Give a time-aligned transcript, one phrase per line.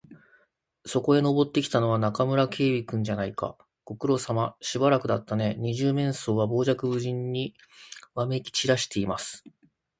[0.83, 3.55] そこへ登ってきたのは、中村警部君じゃないか。
[3.85, 4.55] ご苦労さま。
[4.59, 5.61] しばらくだったねえ。
[5.61, 7.53] 二十面相は傍若無人に
[8.15, 9.43] わめきちらしています。